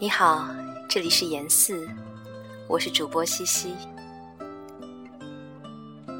[0.00, 0.48] 你好，
[0.88, 1.88] 这里是严四，
[2.66, 3.76] 我是主播西西。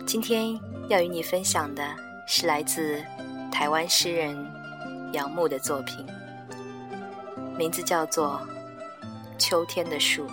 [0.06, 0.58] 今天
[0.88, 1.82] 要与你分享的
[2.28, 3.02] 是来自
[3.50, 4.36] 台湾诗人
[5.12, 6.06] 杨牧的作品，
[7.58, 8.40] 名字叫做
[9.38, 10.24] 《秋天的树》。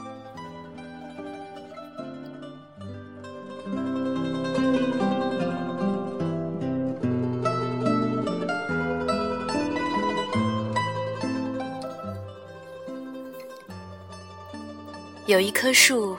[15.27, 16.17] 有一棵树，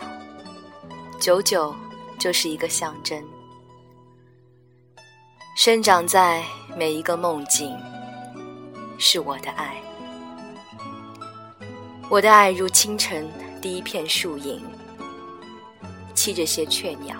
[1.18, 1.74] 久久
[2.20, 3.20] 就是一个象征，
[5.56, 6.44] 生长在
[6.76, 7.76] 每一个梦境，
[8.98, 9.74] 是我的爱。
[12.08, 13.28] 我的爱如清晨
[13.60, 14.64] 第一片树影，
[16.14, 17.16] 栖着些雀鸟，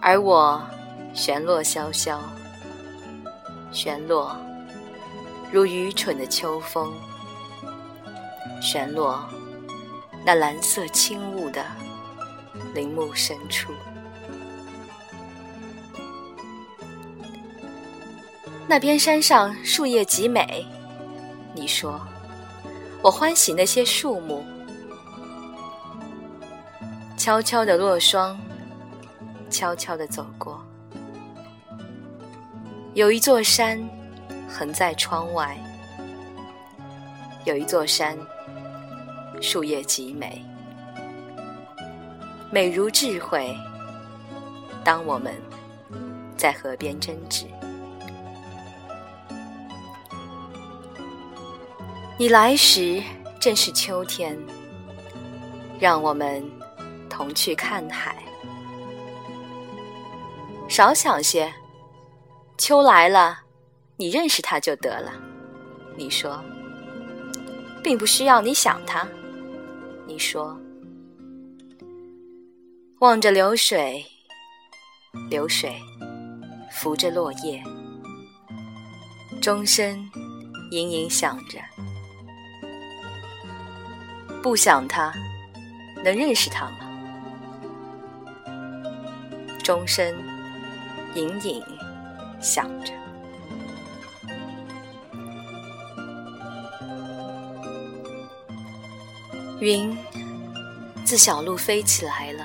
[0.00, 0.62] 而我
[1.12, 2.20] 旋落萧萧，
[3.72, 4.36] 旋落
[5.50, 6.94] 如愚蠢的秋风，
[8.62, 9.28] 旋落。
[10.28, 11.64] 那蓝色轻雾的
[12.74, 13.72] 林木深处，
[18.68, 20.66] 那边山上树叶极美。
[21.54, 21.98] 你说，
[23.00, 24.44] 我欢喜那些树木，
[27.16, 28.38] 悄悄的落霜，
[29.48, 30.62] 悄悄的走过。
[32.92, 33.82] 有一座山
[34.46, 35.56] 横在窗外，
[37.46, 38.14] 有一座山。
[39.40, 40.44] 树叶极美，
[42.50, 43.56] 美如智慧。
[44.84, 45.34] 当我们
[46.36, 47.46] 在河边争执，
[52.18, 53.02] 你来时
[53.38, 54.36] 正是秋天，
[55.78, 56.42] 让我们
[57.08, 58.16] 同去看海。
[60.68, 61.52] 少想些，
[62.56, 63.40] 秋来了，
[63.96, 65.12] 你认识它就得了。
[65.96, 66.42] 你说，
[67.82, 69.06] 并不需要你想它。
[70.08, 70.58] 你说
[73.00, 74.02] ：“望着流水，
[75.28, 75.70] 流水
[76.72, 77.62] 扶着落叶，
[79.42, 80.10] 钟声
[80.70, 81.60] 隐隐响着。
[84.42, 85.12] 不想他，
[86.02, 86.78] 能认识他吗？
[89.62, 90.16] 钟声
[91.14, 91.62] 隐隐
[92.40, 92.94] 响着。
[99.60, 99.96] 云
[101.04, 102.44] 自小路飞起来了，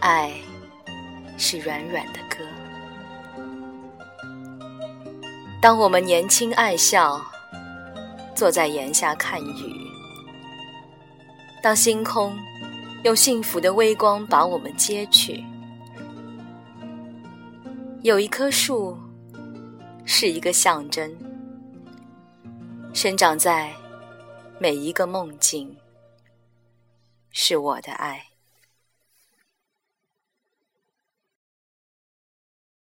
[0.00, 0.30] 爱
[1.38, 2.44] 是软软的歌。
[5.60, 7.18] 当我们年轻爱笑，
[8.34, 9.72] 坐在檐下看雨；
[11.62, 12.38] 当星空
[13.04, 15.42] 用幸福的微光把我们接去，
[18.02, 18.98] 有一棵树
[20.04, 21.10] 是一个象征，
[22.92, 23.72] 生长在。
[24.62, 25.76] 每一个梦境，
[27.32, 28.31] 是我的爱。